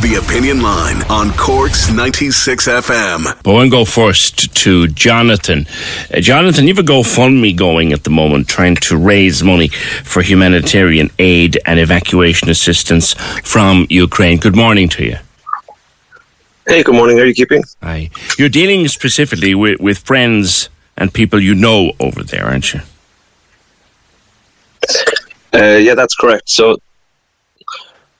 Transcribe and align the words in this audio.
The 0.00 0.14
Opinion 0.14 0.62
Line 0.62 1.02
on 1.10 1.30
Corks 1.36 1.92
96 1.92 2.66
FM. 2.66 3.42
But 3.42 3.52
we'll 3.52 3.68
go 3.68 3.84
first 3.84 4.54
to 4.56 4.88
Jonathan. 4.88 5.66
Uh, 6.12 6.20
Jonathan, 6.20 6.66
you 6.66 6.74
have 6.74 6.82
a 6.82 6.88
GoFundMe 6.88 7.54
going 7.54 7.92
at 7.92 8.04
the 8.04 8.10
moment 8.10 8.48
trying 8.48 8.76
to 8.76 8.96
raise 8.96 9.42
money 9.42 9.68
for 9.68 10.22
humanitarian 10.22 11.10
aid 11.18 11.58
and 11.66 11.78
evacuation 11.78 12.48
assistance 12.48 13.12
from 13.44 13.86
Ukraine. 13.90 14.38
Good 14.38 14.56
morning 14.56 14.88
to 14.88 15.04
you. 15.04 15.16
Hey, 16.66 16.82
good 16.82 16.94
morning. 16.94 17.18
How 17.18 17.24
are 17.24 17.26
you 17.26 17.34
keeping? 17.34 17.62
Hi. 17.82 18.08
You're 18.38 18.48
dealing 18.48 18.88
specifically 18.88 19.54
with, 19.54 19.80
with 19.80 19.98
friends 19.98 20.70
and 20.96 21.12
people 21.12 21.40
you 21.40 21.54
know 21.54 21.92
over 22.00 22.22
there, 22.22 22.46
aren't 22.46 22.72
you? 22.72 22.80
Uh, 25.52 25.76
yeah, 25.76 25.94
that's 25.94 26.14
correct. 26.14 26.48
So 26.48 26.78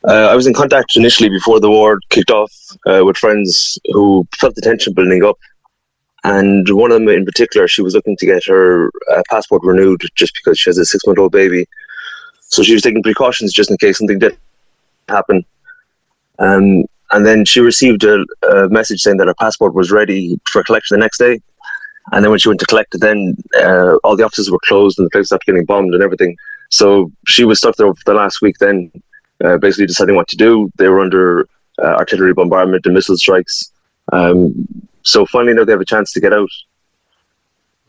uh, 0.09 0.29
I 0.31 0.35
was 0.35 0.47
in 0.47 0.55
contact 0.55 0.97
initially 0.97 1.29
before 1.29 1.61
the 1.61 1.71
war 1.71 1.99
kicked 2.09 2.31
off 2.31 2.53
uh, 2.87 3.03
with 3.05 3.19
friends 3.19 3.79
who 3.93 4.27
felt 4.39 4.55
the 4.55 4.63
tension 4.63 4.95
building 4.95 5.23
up. 5.25 5.39
And 6.25 6.69
one 6.71 6.91
of 6.91 6.99
them 6.99 7.09
in 7.09 7.25
particular, 7.25 7.69
she 7.69 7.83
was 7.83 7.95
looking 7.95 8.17
to 8.17 8.27
get 8.27 8.45
her 8.47 8.91
uh, 9.11 9.23
passport 9.31 9.63
renewed 9.63 10.03
just 10.15 10.35
because 10.35 10.59
she 10.59 10.71
has 10.71 10.79
a 10.79 10.85
six 10.85 11.07
month 11.07 11.19
old 11.19 11.33
baby. 11.33 11.67
So 12.41 12.63
she 12.63 12.73
was 12.73 12.83
taking 12.83 13.03
precautions 13.03 13.53
just 13.53 13.71
in 13.71 13.77
case 13.77 13.99
something 13.99 14.19
did 14.19 14.37
happen. 15.09 15.45
Um, 16.39 16.85
and 17.13 17.27
then 17.27 17.45
she 17.45 17.61
received 17.61 18.05
a, 18.05 18.25
a, 18.51 18.69
message 18.69 19.01
saying 19.01 19.19
that 19.19 19.27
her 19.27 19.35
passport 19.35 19.75
was 19.75 19.91
ready 19.91 20.39
for 20.51 20.63
collection 20.63 20.95
the 20.95 21.01
next 21.05 21.19
day. 21.19 21.41
And 22.13 22.25
then 22.25 22.31
when 22.31 22.39
she 22.39 22.49
went 22.49 22.61
to 22.61 22.67
collect 22.67 22.95
it, 22.95 23.01
then 23.01 23.37
uh, 23.57 23.97
all 24.05 24.17
the 24.17 24.25
offices 24.25 24.51
were 24.51 24.59
closed 24.65 24.99
and 24.99 25.07
the 25.07 25.11
place 25.11 25.27
started 25.27 25.45
getting 25.47 25.65
bombed 25.65 25.95
and 25.95 26.03
everything. 26.03 26.37
So 26.71 27.11
she 27.27 27.45
was 27.45 27.59
stuck 27.59 27.77
there 27.77 27.93
for 27.93 28.05
the 28.05 28.15
last 28.15 28.41
week 28.41 28.57
then 28.59 28.91
uh, 29.45 29.59
basically 29.59 29.87
deciding 29.87 30.17
what 30.17 30.29
to 30.29 30.37
do. 30.37 30.71
They 30.77 30.89
were 30.89 31.01
under 31.01 31.49
uh, 31.79 31.97
artillery 31.97 32.35
bombardment 32.35 32.87
and 32.87 32.95
missile 32.95 33.17
strikes. 33.17 33.73
Um, 34.13 34.67
so 35.03 35.27
finally, 35.27 35.55
now 35.55 35.65
they 35.65 35.73
have 35.73 35.81
a 35.81 35.85
chance 35.87 36.13
to 36.13 36.21
get 36.21 36.33
out. 36.33 36.51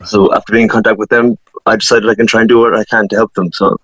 So 0.04 0.34
after 0.34 0.52
being 0.52 0.64
in 0.64 0.68
contact 0.68 0.98
with 0.98 1.10
them, 1.10 1.36
I 1.66 1.76
decided 1.76 2.08
I 2.08 2.14
can 2.14 2.26
try 2.26 2.40
and 2.40 2.48
do 2.48 2.58
what 2.58 2.74
I 2.74 2.84
can 2.84 3.08
to 3.08 3.16
help 3.16 3.34
them. 3.34 3.52
So, 3.52 3.78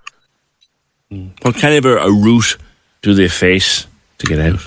hmm. 1.11 1.29
what 1.43 1.55
kind 1.57 1.75
of 1.75 1.85
a, 1.85 2.11
route 2.11 2.57
do 3.03 3.15
they 3.15 3.29
face 3.29 3.87
to 4.19 4.27
get 4.27 4.41
out? 4.41 4.65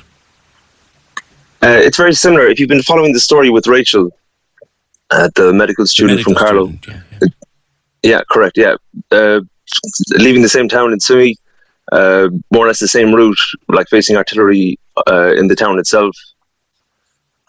Uh, 1.63 1.79
it's 1.83 1.97
very 1.97 2.13
similar. 2.13 2.47
If 2.47 2.59
you've 2.59 2.69
been 2.69 2.81
following 2.81 3.13
the 3.13 3.19
story 3.19 3.49
with 3.49 3.67
Rachel, 3.67 4.09
uh, 5.09 5.29
the 5.35 5.51
medical 5.53 5.85
student 5.85 6.23
the 6.23 6.29
medical 6.29 6.33
from 6.33 6.47
Carlow, 6.47 6.73
yeah, 6.87 7.01
yeah. 7.21 7.27
yeah, 8.03 8.21
correct, 8.31 8.57
yeah, 8.57 8.75
uh, 9.11 9.41
leaving 10.11 10.41
the 10.41 10.49
same 10.49 10.69
town 10.69 10.93
in 10.93 10.99
Sumy, 10.99 11.35
uh, 11.91 12.29
more 12.51 12.65
or 12.65 12.67
less 12.67 12.79
the 12.79 12.87
same 12.87 13.13
route, 13.13 13.39
like 13.67 13.87
facing 13.89 14.15
artillery 14.15 14.79
uh, 15.07 15.33
in 15.35 15.47
the 15.47 15.55
town 15.55 15.79
itself, 15.79 16.15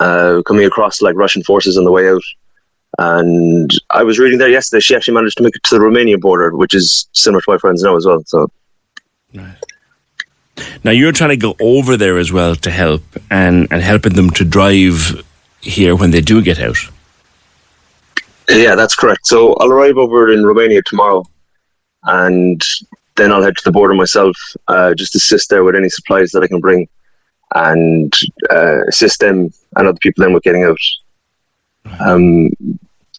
uh, 0.00 0.42
coming 0.46 0.64
across 0.64 1.00
like 1.00 1.16
Russian 1.16 1.42
forces 1.42 1.76
on 1.78 1.84
the 1.84 1.92
way 1.92 2.08
out. 2.08 2.22
And 2.98 3.70
I 3.90 4.02
was 4.02 4.18
reading 4.18 4.38
there 4.38 4.50
yesterday. 4.50 4.80
She 4.80 4.94
actually 4.94 5.14
managed 5.14 5.38
to 5.38 5.42
make 5.42 5.56
it 5.56 5.62
to 5.64 5.78
the 5.78 5.80
Romanian 5.80 6.20
border, 6.20 6.54
which 6.54 6.74
is 6.74 7.08
similar 7.12 7.40
to 7.40 7.50
my 7.50 7.58
friends 7.58 7.82
now 7.82 7.96
as 7.96 8.04
well. 8.04 8.22
So, 8.26 8.50
right. 9.34 9.56
Now 10.84 10.90
you're 10.90 11.12
trying 11.12 11.30
to 11.30 11.36
go 11.36 11.56
over 11.60 11.96
there 11.96 12.18
as 12.18 12.32
well 12.32 12.54
to 12.56 12.70
help 12.70 13.02
and 13.30 13.68
and 13.70 13.82
helping 13.82 14.12
them 14.12 14.30
to 14.30 14.44
drive 14.44 15.24
here 15.60 15.96
when 15.96 16.10
they 16.10 16.20
do 16.20 16.42
get 16.42 16.60
out. 16.60 16.76
Yeah, 18.48 18.74
that's 18.74 18.94
correct. 18.94 19.26
So 19.26 19.54
I'll 19.54 19.70
arrive 19.70 19.96
over 19.96 20.30
in 20.30 20.44
Romania 20.44 20.82
tomorrow, 20.84 21.24
and 22.04 22.62
then 23.16 23.32
I'll 23.32 23.42
head 23.42 23.56
to 23.56 23.64
the 23.64 23.72
border 23.72 23.94
myself, 23.94 24.36
uh, 24.68 24.94
just 24.94 25.14
assist 25.14 25.50
there 25.50 25.64
with 25.64 25.76
any 25.76 25.88
supplies 25.88 26.30
that 26.30 26.42
I 26.42 26.48
can 26.48 26.60
bring, 26.60 26.88
and 27.54 28.12
uh, 28.50 28.84
assist 28.88 29.20
them 29.20 29.50
and 29.76 29.88
other 29.88 29.98
people 30.00 30.24
then 30.24 30.32
with 30.32 30.42
getting 30.42 30.64
out. 30.64 30.78
Um, 32.00 32.50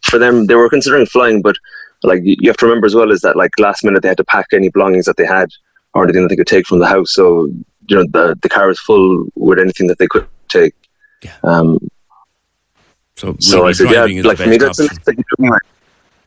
for 0.04 0.18
them, 0.18 0.46
they 0.46 0.56
were 0.56 0.70
considering 0.70 1.06
flying, 1.06 1.42
but 1.42 1.56
like 2.04 2.22
you 2.24 2.50
have 2.50 2.58
to 2.58 2.66
remember 2.66 2.86
as 2.86 2.96
well 2.96 3.12
is 3.12 3.22
that 3.22 3.38
like 3.38 3.52
last 3.60 3.84
minute 3.84 4.02
they 4.02 4.10
had 4.10 4.18
to 4.18 4.26
pack 4.26 4.48
any 4.52 4.70
belongings 4.70 5.06
that 5.06 5.18
they 5.18 5.26
had 5.26 5.50
or 5.94 6.04
anything 6.04 6.24
that 6.24 6.30
they 6.30 6.36
could 6.36 6.48
take 6.48 6.68
from 6.68 6.80
the 6.80 6.88
house. 6.88 7.14
So 7.14 7.46
you 7.88 7.96
know 7.96 8.06
the 8.10 8.38
the 8.42 8.50
car 8.50 8.68
was 8.68 8.80
full 8.80 9.26
with 9.36 9.60
anything 9.60 9.88
that 9.88 10.00
they 10.00 10.08
could 10.08 10.28
take. 10.50 10.74
Yeah. 11.22 11.36
Um, 11.44 11.80
so, 13.16 13.36
so 13.40 13.68
I 13.68 13.72
said, 13.72 13.92
yeah, 13.92 14.22
like 14.24 14.38
for 14.38 14.48
me, 14.48 14.58
that's 14.58 14.80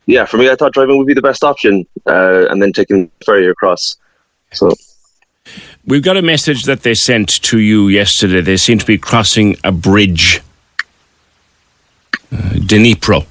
yeah, 0.07 0.23
for 0.23 0.37
me, 0.37 0.49
I 0.49 0.55
thought 0.55 0.73
driving 0.73 0.97
would 0.97 1.05
be 1.05 1.13
the 1.13 1.21
best 1.21 1.43
option, 1.43 1.85
uh, 2.07 2.47
and 2.49 2.61
then 2.61 2.71
taking 2.71 3.11
the 3.19 3.25
ferry 3.25 3.47
across. 3.47 3.97
So. 4.53 4.71
We've 5.85 6.01
got 6.01 6.17
a 6.17 6.21
message 6.21 6.63
that 6.63 6.83
they 6.83 6.93
sent 6.93 7.41
to 7.43 7.59
you 7.59 7.89
yesterday. 7.89 8.41
They 8.41 8.57
seem 8.57 8.79
to 8.79 8.85
be 8.85 8.97
crossing 8.97 9.57
a 9.63 9.71
bridge. 9.71 10.41
Uh, 12.31 12.35
Dnipro. 12.55 13.25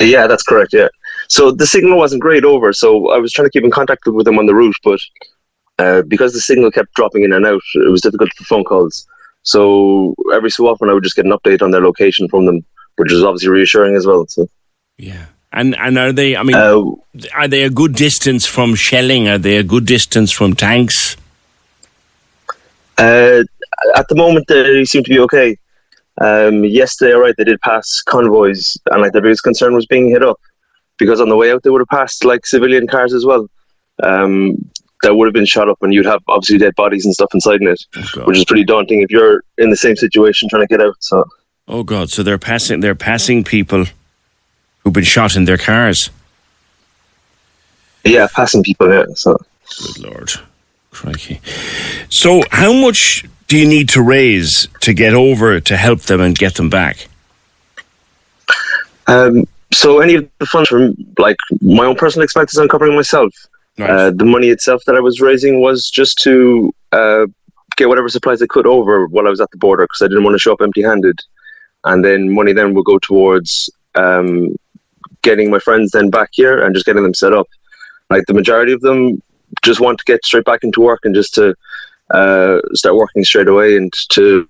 Yeah, 0.00 0.26
that's 0.26 0.42
correct. 0.42 0.72
Yeah. 0.72 0.88
So 1.28 1.50
the 1.50 1.66
signal 1.66 1.98
wasn't 1.98 2.22
great 2.22 2.44
over, 2.44 2.72
so 2.72 3.10
I 3.10 3.18
was 3.18 3.32
trying 3.32 3.46
to 3.46 3.50
keep 3.50 3.64
in 3.64 3.70
contact 3.70 4.06
with 4.06 4.24
them 4.24 4.38
on 4.38 4.46
the 4.46 4.54
route, 4.54 4.76
but 4.82 5.00
uh, 5.78 6.02
because 6.02 6.32
the 6.32 6.40
signal 6.40 6.70
kept 6.70 6.94
dropping 6.94 7.24
in 7.24 7.32
and 7.32 7.46
out, 7.46 7.62
it 7.74 7.90
was 7.90 8.00
difficult 8.00 8.30
for 8.36 8.44
phone 8.44 8.64
calls. 8.64 9.06
So 9.42 10.14
every 10.32 10.50
so 10.50 10.66
often, 10.66 10.88
I 10.88 10.94
would 10.94 11.04
just 11.04 11.16
get 11.16 11.26
an 11.26 11.32
update 11.32 11.62
on 11.62 11.70
their 11.70 11.82
location 11.82 12.28
from 12.28 12.46
them, 12.46 12.64
which 12.96 13.12
was 13.12 13.24
obviously 13.24 13.50
reassuring 13.50 13.94
as 13.94 14.06
well. 14.06 14.26
So. 14.28 14.48
Yeah. 14.98 15.26
And 15.52 15.74
and 15.76 15.96
are 15.96 16.12
they? 16.12 16.36
I 16.36 16.42
mean, 16.42 16.56
uh, 16.56 16.82
are 17.34 17.48
they 17.48 17.62
a 17.62 17.70
good 17.70 17.94
distance 17.94 18.44
from 18.46 18.74
shelling? 18.74 19.28
Are 19.28 19.38
they 19.38 19.56
a 19.56 19.62
good 19.62 19.86
distance 19.86 20.30
from 20.30 20.54
tanks? 20.54 21.16
Uh, 22.98 23.42
at 23.94 24.08
the 24.08 24.14
moment, 24.14 24.46
they 24.48 24.84
seem 24.84 25.02
to 25.04 25.10
be 25.10 25.18
okay. 25.20 25.56
Um, 26.20 26.64
yesterday, 26.64 27.14
all 27.14 27.20
right, 27.20 27.34
they 27.36 27.44
did 27.44 27.60
pass 27.60 28.02
convoys, 28.02 28.76
and 28.90 29.02
like 29.02 29.12
their 29.12 29.22
biggest 29.22 29.42
concern 29.42 29.74
was 29.74 29.86
being 29.86 30.10
hit 30.10 30.22
up 30.22 30.40
because 30.98 31.20
on 31.20 31.28
the 31.28 31.36
way 31.36 31.52
out 31.52 31.62
they 31.62 31.70
would 31.70 31.80
have 31.80 31.88
passed 31.88 32.24
like 32.24 32.46
civilian 32.46 32.86
cars 32.86 33.12
as 33.12 33.24
well. 33.24 33.48
Um, 34.02 34.70
that 35.02 35.14
would 35.14 35.26
have 35.26 35.34
been 35.34 35.46
shot 35.46 35.68
up, 35.68 35.78
and 35.82 35.92
you'd 35.92 36.06
have 36.06 36.22
obviously 36.28 36.58
dead 36.58 36.74
bodies 36.74 37.04
and 37.04 37.14
stuff 37.14 37.28
inside 37.34 37.60
in 37.60 37.68
it, 37.68 37.82
oh 37.96 38.24
which 38.24 38.38
is 38.38 38.44
pretty 38.44 38.64
daunting 38.64 39.02
if 39.02 39.10
you're 39.10 39.42
in 39.58 39.70
the 39.70 39.76
same 39.76 39.96
situation 39.96 40.48
trying 40.48 40.62
to 40.62 40.66
get 40.66 40.80
out. 40.80 40.96
So, 41.00 41.24
oh 41.68 41.82
god, 41.82 42.10
so 42.10 42.22
they're 42.22 42.38
passing, 42.38 42.80
they're 42.80 42.94
passing 42.94 43.44
people 43.44 43.86
who've 44.86 44.92
been 44.92 45.02
shot 45.02 45.34
in 45.34 45.46
their 45.46 45.58
cars. 45.58 46.10
Yeah, 48.04 48.28
passing 48.32 48.62
people. 48.62 48.88
Yeah. 48.88 49.06
So. 49.16 49.36
Good 49.80 49.98
lord, 49.98 50.30
crikey. 50.92 51.40
So, 52.08 52.44
how 52.52 52.72
much 52.72 53.24
do 53.48 53.58
you 53.58 53.66
need 53.66 53.88
to 53.90 54.00
raise 54.00 54.68
to 54.82 54.94
get 54.94 55.12
over 55.12 55.58
to 55.58 55.76
help 55.76 56.02
them 56.02 56.20
and 56.20 56.38
get 56.38 56.54
them 56.54 56.70
back? 56.70 57.08
Um, 59.08 59.48
so, 59.72 59.98
any 59.98 60.14
of 60.14 60.30
the 60.38 60.46
funds 60.46 60.68
from 60.68 60.94
like 61.18 61.38
my 61.60 61.84
own 61.84 61.96
personal 61.96 62.22
expenses, 62.22 62.56
I'm 62.60 62.68
covering 62.68 62.94
myself. 62.94 63.34
Nice. 63.76 63.90
Uh, 63.90 64.10
the 64.14 64.24
money 64.24 64.50
itself 64.50 64.84
that 64.86 64.94
I 64.94 65.00
was 65.00 65.20
raising 65.20 65.60
was 65.60 65.90
just 65.90 66.18
to 66.18 66.72
uh, 66.92 67.26
get 67.76 67.88
whatever 67.88 68.08
supplies 68.08 68.40
I 68.40 68.46
could 68.46 68.68
over 68.68 69.08
while 69.08 69.26
I 69.26 69.30
was 69.30 69.40
at 69.40 69.50
the 69.50 69.58
border 69.58 69.82
because 69.82 70.02
I 70.02 70.06
didn't 70.06 70.22
want 70.22 70.34
to 70.34 70.38
show 70.38 70.52
up 70.52 70.62
empty-handed. 70.62 71.18
And 71.82 72.04
then 72.04 72.32
money 72.32 72.52
then 72.52 72.72
will 72.72 72.84
go 72.84 73.00
towards 73.00 73.68
um, 73.96 74.54
getting 75.26 75.50
my 75.50 75.62
friends 75.66 75.90
then 75.90 76.08
back 76.18 76.30
here 76.32 76.56
and 76.62 76.74
just 76.74 76.86
getting 76.86 77.02
them 77.02 77.18
set 77.22 77.32
up. 77.40 77.48
Like 78.08 78.24
the 78.26 78.38
majority 78.40 78.72
of 78.72 78.80
them 78.86 78.98
just 79.68 79.80
want 79.80 79.98
to 79.98 80.04
get 80.12 80.24
straight 80.24 80.48
back 80.50 80.62
into 80.62 80.80
work 80.80 81.00
and 81.04 81.14
just 81.20 81.34
to 81.34 81.54
uh, 82.18 82.58
start 82.80 82.94
working 82.96 83.24
straight 83.24 83.48
away 83.54 83.76
and 83.76 83.92
to 84.16 84.48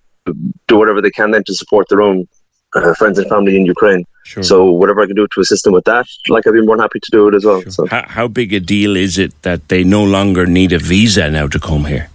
do 0.71 0.77
whatever 0.81 1.01
they 1.01 1.15
can 1.19 1.31
then 1.31 1.45
to 1.45 1.55
support 1.55 1.89
their 1.89 2.03
own 2.03 2.29
uh, 2.75 2.95
friends 2.95 3.19
and 3.19 3.29
family 3.29 3.57
in 3.57 3.65
Ukraine. 3.77 4.05
Sure. 4.25 4.43
So 4.43 4.57
whatever 4.81 5.01
I 5.03 5.07
can 5.07 5.17
do 5.17 5.27
to 5.35 5.41
assist 5.41 5.65
them 5.65 5.73
with 5.73 5.85
that, 5.85 6.07
like 6.29 6.47
I'd 6.47 6.53
be 6.53 6.67
more 6.71 6.81
happy 6.87 7.01
to 7.01 7.11
do 7.11 7.29
it 7.29 7.35
as 7.35 7.45
well. 7.45 7.63
Sure. 7.63 7.71
So. 7.71 7.87
How, 7.87 8.05
how 8.19 8.29
big 8.29 8.53
a 8.53 8.61
deal 8.61 8.97
is 8.97 9.19
it 9.19 9.33
that 9.43 9.69
they 9.69 9.83
no 9.85 10.03
longer 10.17 10.45
need 10.47 10.73
a 10.73 10.79
visa 10.79 11.31
now 11.31 11.47
to 11.47 11.61
come 11.61 11.85
here? 11.87 12.11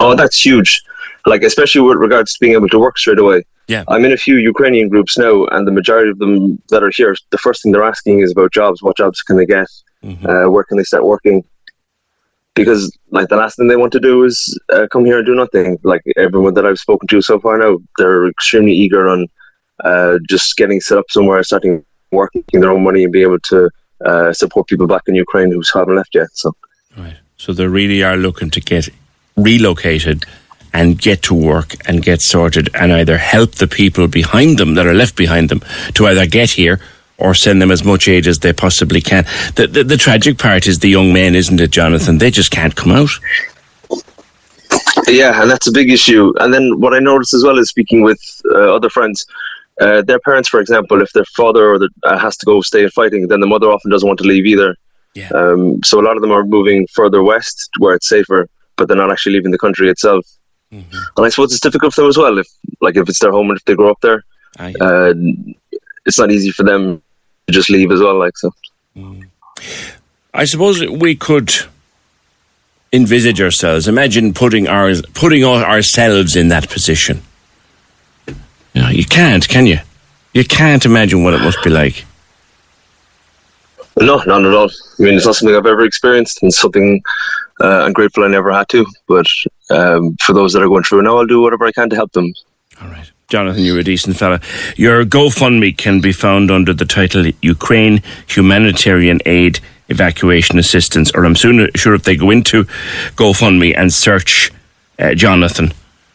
Oh, 0.00 0.14
that's 0.14 0.44
huge. 0.44 0.82
Like 1.28 1.42
especially 1.42 1.82
with 1.82 1.98
regards 1.98 2.32
to 2.32 2.38
being 2.40 2.54
able 2.54 2.68
to 2.70 2.78
work 2.78 2.96
straight 2.98 3.18
away. 3.18 3.44
Yeah. 3.68 3.84
I'm 3.88 4.04
in 4.04 4.12
a 4.12 4.16
few 4.16 4.36
Ukrainian 4.36 4.88
groups 4.88 5.18
now, 5.18 5.44
and 5.52 5.66
the 5.68 5.72
majority 5.80 6.10
of 6.10 6.18
them 6.18 6.60
that 6.70 6.82
are 6.82 6.92
here, 6.98 7.14
the 7.30 7.38
first 7.38 7.62
thing 7.62 7.72
they're 7.72 7.92
asking 7.94 8.20
is 8.20 8.32
about 8.32 8.52
jobs. 8.52 8.82
What 8.82 8.96
jobs 8.96 9.20
can 9.22 9.36
they 9.36 9.44
get? 9.44 9.68
Mm-hmm. 10.02 10.26
Uh, 10.26 10.48
where 10.48 10.64
can 10.64 10.76
they 10.78 10.84
start 10.84 11.04
working? 11.04 11.44
because 12.58 12.82
like 13.10 13.28
the 13.28 13.36
last 13.36 13.56
thing 13.56 13.68
they 13.68 13.76
want 13.76 13.92
to 13.92 14.00
do 14.00 14.24
is 14.24 14.58
uh, 14.72 14.86
come 14.90 15.04
here 15.04 15.18
and 15.18 15.26
do 15.26 15.34
nothing. 15.34 15.78
Like 15.82 16.02
everyone 16.16 16.54
that 16.54 16.66
I've 16.66 16.78
spoken 16.78 17.06
to 17.08 17.22
so 17.22 17.38
far 17.40 17.56
now, 17.56 17.78
they're 17.96 18.26
extremely 18.26 18.72
eager 18.72 19.08
on 19.08 19.26
uh, 19.84 20.18
just 20.28 20.56
getting 20.56 20.80
set 20.80 20.98
up 20.98 21.06
somewhere, 21.08 21.42
starting 21.44 21.84
working 22.10 22.44
their 22.52 22.72
own 22.72 22.82
money, 22.82 23.04
and 23.04 23.12
be 23.12 23.22
able 23.22 23.38
to 23.52 23.70
uh, 24.04 24.32
support 24.32 24.66
people 24.66 24.86
back 24.86 25.02
in 25.06 25.14
Ukraine 25.14 25.50
who 25.52 25.62
haven't 25.72 25.96
left 25.96 26.14
yet. 26.14 26.28
So, 26.32 26.52
right. 26.96 27.16
So 27.36 27.52
they 27.52 27.68
really 27.68 28.02
are 28.02 28.16
looking 28.16 28.50
to 28.50 28.60
get 28.60 28.88
relocated 29.36 30.24
and 30.72 30.98
get 30.98 31.22
to 31.22 31.34
work 31.34 31.74
and 31.88 32.02
get 32.02 32.20
sorted, 32.20 32.70
and 32.74 32.92
either 32.92 33.18
help 33.18 33.52
the 33.52 33.66
people 33.66 34.08
behind 34.08 34.58
them 34.58 34.74
that 34.74 34.86
are 34.86 34.94
left 34.94 35.16
behind 35.16 35.48
them 35.48 35.62
to 35.94 36.06
either 36.06 36.26
get 36.26 36.50
here 36.50 36.80
or 37.18 37.34
send 37.34 37.60
them 37.60 37.70
as 37.70 37.84
much 37.84 38.06
aid 38.08 38.26
as 38.26 38.38
they 38.38 38.52
possibly 38.52 39.00
can. 39.00 39.24
The, 39.56 39.66
the, 39.66 39.84
the 39.84 39.96
tragic 39.96 40.38
part 40.38 40.66
is 40.66 40.78
the 40.78 40.88
young 40.88 41.12
men, 41.12 41.34
isn't 41.34 41.60
it, 41.60 41.70
Jonathan? 41.70 42.18
They 42.18 42.30
just 42.30 42.50
can't 42.50 42.76
come 42.76 42.92
out. 42.92 43.10
Yeah, 45.08 45.40
and 45.42 45.50
that's 45.50 45.66
a 45.66 45.72
big 45.72 45.90
issue. 45.90 46.32
And 46.38 46.52
then 46.52 46.80
what 46.80 46.94
I 46.94 46.98
noticed 46.98 47.34
as 47.34 47.42
well 47.42 47.58
is 47.58 47.68
speaking 47.68 48.02
with 48.02 48.20
uh, 48.52 48.74
other 48.74 48.90
friends, 48.90 49.26
uh, 49.80 50.02
their 50.02 50.20
parents, 50.20 50.48
for 50.48 50.60
example, 50.60 51.00
if 51.02 51.10
their 51.12 51.24
father 51.36 51.72
or 51.72 51.78
the, 51.78 51.88
uh, 52.02 52.18
has 52.18 52.36
to 52.38 52.46
go 52.46 52.60
stay 52.60 52.84
in 52.84 52.90
fighting, 52.90 53.28
then 53.28 53.40
the 53.40 53.46
mother 53.46 53.66
often 53.66 53.90
doesn't 53.90 54.06
want 54.06 54.18
to 54.20 54.26
leave 54.26 54.46
either. 54.46 54.76
Yeah. 55.14 55.30
Um, 55.30 55.82
so 55.82 56.00
a 56.00 56.02
lot 56.02 56.16
of 56.16 56.22
them 56.22 56.30
are 56.30 56.44
moving 56.44 56.86
further 56.92 57.22
west 57.22 57.70
where 57.78 57.94
it's 57.94 58.08
safer, 58.08 58.48
but 58.76 58.86
they're 58.86 58.96
not 58.96 59.10
actually 59.10 59.34
leaving 59.34 59.50
the 59.50 59.58
country 59.58 59.88
itself. 59.88 60.24
Mm-hmm. 60.72 60.96
And 61.16 61.26
I 61.26 61.28
suppose 61.28 61.52
it's 61.52 61.60
difficult 61.60 61.94
for 61.94 62.02
them 62.02 62.10
as 62.10 62.18
well. 62.18 62.38
If 62.38 62.48
like 62.80 62.96
if 62.96 63.08
it's 63.08 63.20
their 63.20 63.32
home 63.32 63.50
and 63.50 63.58
if 63.58 63.64
they 63.64 63.74
grow 63.74 63.90
up 63.90 64.00
there, 64.00 64.24
ah, 64.58 64.66
yeah. 64.66 64.84
uh, 64.84 65.14
it's 66.04 66.18
not 66.18 66.30
easy 66.30 66.50
for 66.50 66.62
them 66.62 67.02
to 67.46 67.52
just 67.52 67.70
leave 67.70 67.90
as 67.90 68.00
well. 68.00 68.18
Like 68.18 68.36
so. 68.36 68.52
I 70.34 70.44
suppose 70.44 70.84
we 70.86 71.14
could 71.14 71.52
envisage 72.92 73.40
ourselves. 73.40 73.88
Imagine 73.88 74.34
putting 74.34 74.68
ours, 74.68 75.02
putting 75.14 75.44
ourselves 75.44 76.36
in 76.36 76.48
that 76.48 76.68
position. 76.68 77.22
You 78.26 78.82
know, 78.82 78.88
you 78.88 79.04
can't, 79.04 79.48
can 79.48 79.66
you? 79.66 79.78
You 80.34 80.44
can't 80.44 80.84
imagine 80.84 81.24
what 81.24 81.34
it 81.34 81.40
must 81.40 81.62
be 81.64 81.70
like. 81.70 82.04
No, 84.00 84.22
none 84.26 84.46
at 84.46 84.52
all. 84.52 84.70
I 84.98 85.02
mean, 85.02 85.14
it's 85.14 85.26
not 85.26 85.34
something 85.34 85.56
I've 85.56 85.66
ever 85.66 85.84
experienced, 85.84 86.42
and 86.42 86.52
something 86.52 87.02
uh, 87.60 87.82
I'm 87.84 87.92
grateful 87.92 88.24
I 88.24 88.28
never 88.28 88.52
had 88.52 88.68
to. 88.68 88.86
But 89.08 89.26
um, 89.70 90.16
for 90.20 90.32
those 90.32 90.52
that 90.52 90.62
are 90.62 90.68
going 90.68 90.84
through 90.84 91.02
now, 91.02 91.18
I'll 91.18 91.26
do 91.26 91.40
whatever 91.40 91.66
I 91.66 91.72
can 91.72 91.90
to 91.90 91.96
help 91.96 92.12
them. 92.12 92.32
All 92.80 92.88
right. 92.88 93.10
Jonathan, 93.28 93.62
you're 93.62 93.78
a 93.78 93.84
decent 93.84 94.16
fella. 94.16 94.40
Your 94.76 95.04
GoFundMe 95.04 95.76
can 95.76 96.00
be 96.00 96.12
found 96.12 96.50
under 96.50 96.72
the 96.72 96.86
title 96.86 97.26
Ukraine 97.42 98.02
Humanitarian 98.26 99.20
Aid 99.26 99.60
Evacuation 99.90 100.58
Assistance, 100.58 101.10
or 101.14 101.26
I'm 101.26 101.36
soon 101.36 101.68
sure 101.74 101.94
if 101.94 102.04
they 102.04 102.16
go 102.16 102.30
into 102.30 102.64
GoFundMe 103.16 103.76
and 103.76 103.92
search 103.92 104.50
uh, 104.98 105.14
Jonathan, 105.14 105.72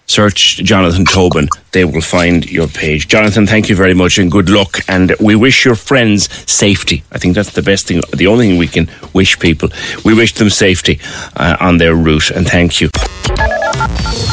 search 0.08 0.58
Jonathan 0.58 1.06
Tobin, 1.06 1.48
they 1.72 1.86
will 1.86 2.02
find 2.02 2.50
your 2.50 2.68
page. 2.68 3.08
Jonathan, 3.08 3.46
thank 3.46 3.70
you 3.70 3.76
very 3.76 3.94
much 3.94 4.18
and 4.18 4.32
good 4.32 4.50
luck. 4.50 4.80
And 4.88 5.16
we 5.20 5.36
wish 5.36 5.66
your 5.66 5.76
friends 5.76 6.30
safety. 6.52 7.04
I 7.12 7.20
think 7.20 7.36
that's 7.36 7.52
the 7.54 7.62
best 7.62 7.88
thing, 7.88 8.02
the 8.12 8.28
only 8.28 8.48
thing 8.48 8.58
we 8.58 8.68
can 8.68 8.90
wish 9.14 9.38
people. 9.40 9.70
We 10.04 10.14
wish 10.14 10.34
them 10.34 10.50
safety 10.50 11.00
uh, 11.36 11.58
on 11.60 11.78
their 11.78 11.96
route, 11.96 12.32
and 12.32 12.48
thank 12.48 12.82
you. 12.82 12.90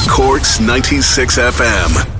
Corks 0.09 0.61
96 0.61 1.39
FM. 1.39 2.20